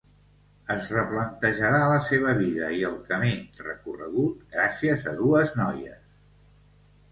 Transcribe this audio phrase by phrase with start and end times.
[0.75, 3.35] Es replantejarà la seva vida i el camí
[3.67, 6.13] recorregut gràcies a dues noies.